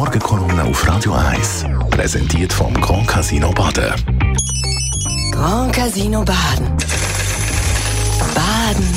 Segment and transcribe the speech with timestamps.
[0.00, 1.66] Morgenkolumne auf Radio 1.
[1.90, 3.92] Präsentiert vom Grand Casino Baden.
[5.30, 6.68] Grand Casino Baden.
[8.34, 8.88] Baden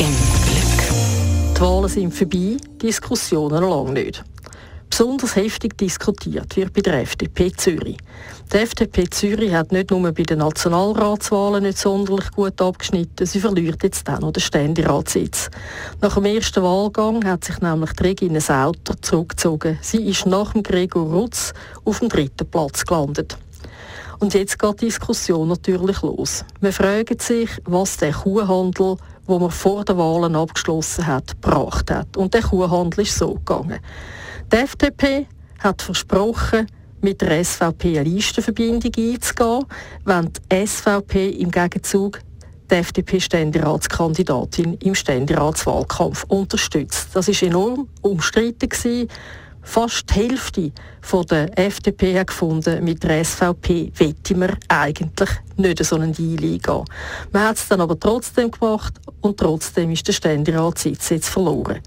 [0.00, 1.56] im Glück.
[1.56, 4.24] Die Wahlen sind vorbei, Diskussionen noch lange nicht.
[4.92, 7.96] Besonders heftig diskutiert wird bei der FDP Zürich.
[8.52, 13.82] Die FDP Zürich hat nicht nur bei den Nationalratswahlen nicht sonderlich gut abgeschnitten, sie verliert
[13.82, 15.48] jetzt auch noch den Ständeratssitz.
[16.02, 19.78] Nach dem ersten Wahlgang hat sich nämlich die Regine Sauter zurückgezogen.
[19.80, 21.54] Sie ist nach dem Gregor Rutz
[21.86, 23.38] auf dem dritten Platz gelandet.
[24.18, 26.44] Und jetzt geht die Diskussion natürlich los.
[26.60, 32.14] Man fragt sich, was der Kuhhandel, wo man vor den Wahlen abgeschlossen hat, gebracht hat.
[32.18, 33.80] Und der Kuhhandel ist so gegangen.
[34.52, 35.26] Die FDP
[35.60, 36.66] hat versprochen,
[37.00, 39.64] mit der SVP eine Listenverbindung einzugehen,
[40.04, 42.20] wenn die SVP im Gegenzug
[42.70, 47.08] die FDP-Ständeratskandidatin im Ständeratswahlkampf unterstützt.
[47.14, 49.08] Das ist enorm umstritten.
[49.62, 50.72] Fast die Hälfte
[51.30, 56.84] der FDP hat gefunden, mit der SVP wette man eigentlich nicht so einen Deal eingehen.
[57.32, 61.80] Man hat es dann aber trotzdem gemacht und trotzdem ist der Ständeratssitz jetzt verloren.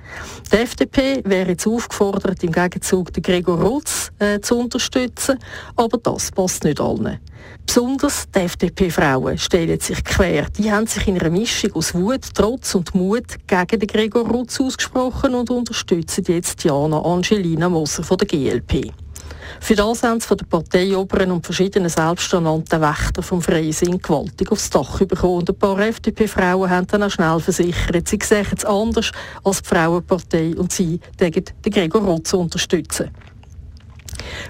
[0.52, 5.40] Die FDP wäre jetzt aufgefordert, im Gegenzug den Gregor Rutz äh, zu unterstützen,
[5.76, 7.20] aber das passt nicht allen.
[7.66, 10.48] Besonders die FDP-Frauen stellen sich quer.
[10.58, 14.60] Die haben sich in einer Mischung aus Wut, Trotz und Mut gegen den Gregor Rutz
[14.62, 18.94] ausgesprochen und unterstützen jetzt Jana Angelina Moser von der GLP.
[19.60, 24.52] Für das haben sie von der Parteioberen und verschiedenen selbsternannten Wächter vom Freien Sinn gewaltig
[24.52, 25.40] aufs Dach bekommen.
[25.40, 29.12] Und ein paar FDP-Frauen haben dann auch schnell versichert, sie sehen es anders
[29.44, 31.32] als die Frauenpartei und sie den
[31.64, 33.12] Gregor Rutz unterstützen.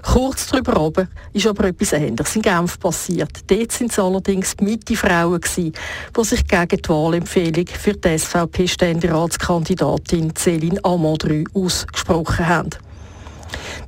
[0.02, 3.30] Kurz darüber oben ist aber etwas Ähnliches in Genf passiert.
[3.48, 5.72] Dort sind es allerdings die Mitte-Frauen, die
[6.24, 12.72] sich gegen die Wahlempfehlung für die SVP-Ständeratskandidatin Céline Amandru ausgesprochen haben.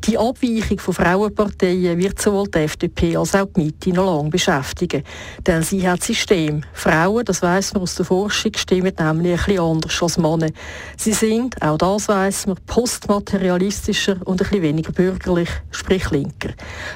[0.06, 5.04] Die Abweichung von Frauenparteien wird sowohl die FDP als auch die Mitte noch lange beschäftigen.
[5.46, 6.64] Denn sie hat System.
[6.74, 10.50] Frauen, das weiss man aus der Forschung, stimmen nämlich ein bisschen anders als Männer.
[10.98, 16.50] Sie sind, auch das weiss man, postmaterialistischer und ein bisschen weniger bürgerlich, sprich linker.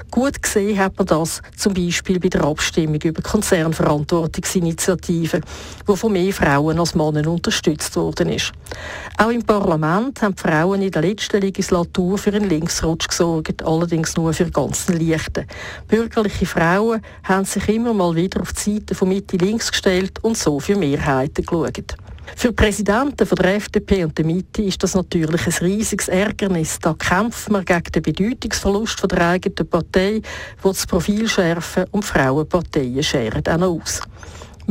[0.09, 5.41] Gut gesehen hat man das zum Beispiel bei der Abstimmung über Konzernverantwortungsinitiativen,
[5.85, 8.51] wo von mehr Frauen als Männer unterstützt worden ist.
[9.17, 14.15] Auch im Parlament haben die Frauen in der letzten Legislatur für einen Linksrutsch gesorgt, allerdings
[14.15, 15.47] nur für ganz leichten.
[15.87, 20.37] Bürgerliche Frauen haben sich immer mal wieder auf die Seite von Mitte links gestellt und
[20.37, 21.95] so für Mehrheiten geschaut.
[22.35, 26.77] Für die Präsidenten von der FDP und der Mitte ist das natürlich ein riesiges Ärgernis.
[26.79, 30.21] Da kämpft man gegen den Bedeutungsverlust von der eigenen Partei,
[30.61, 34.01] wo das Profil schärfen und Frauenparteien scheren auch noch aus.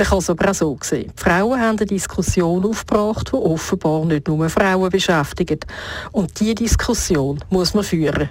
[0.00, 1.12] Man kann es aber auch so sehen.
[1.14, 5.66] Die Frauen haben eine Diskussion aufgebracht, die offenbar nicht nur Frauen beschäftigt.
[6.10, 8.30] Und diese Diskussion muss man führen.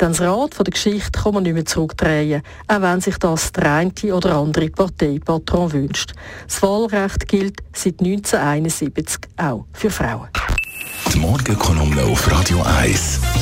[0.00, 3.72] Denn das Rad der Geschichte kann man nicht mehr zurückdrehen, auch wenn sich das der
[3.72, 6.12] eine oder andere Parteipatron wünscht.
[6.46, 10.28] Das Wahlrecht gilt seit 1971 auch für Frauen.
[11.12, 13.41] Die Morgenkolumne auf Radio 1.